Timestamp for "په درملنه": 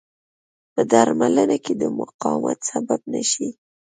0.73-1.57